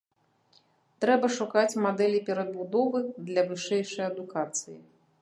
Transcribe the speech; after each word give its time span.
Трэба 1.05 1.27
шукаць 1.35 1.79
мадэлі 1.87 2.23
перабудовы 2.31 3.05
для 3.31 3.41
вышэйшай 3.53 4.07
адукацыі. 4.13 4.77